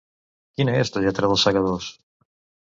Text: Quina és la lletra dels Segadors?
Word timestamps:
Quina 0.57 0.73
és 0.85 0.91
la 0.95 1.05
lletra 1.05 1.31
dels 1.33 1.45
Segadors? 1.51 1.93